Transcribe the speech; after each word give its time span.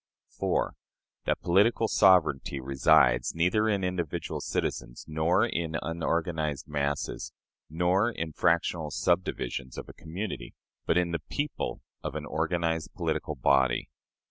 4. 0.29 0.73
That 1.25 1.39
political 1.43 1.87
sovereignty 1.87 2.59
resides, 2.59 3.35
neither 3.35 3.69
in 3.69 3.83
individual 3.83 4.41
citizens, 4.41 5.05
nor 5.07 5.45
in 5.45 5.77
unorganized 5.79 6.67
masses, 6.67 7.33
nor 7.69 8.09
in 8.09 8.33
fractional 8.33 8.89
subdivisions 8.89 9.77
of 9.77 9.87
a 9.89 9.93
community, 9.93 10.55
but 10.87 10.97
in 10.97 11.11
the 11.11 11.21
people 11.29 11.83
of 12.03 12.15
an 12.15 12.25
organized 12.25 12.91
political 12.95 13.35
body. 13.35 13.89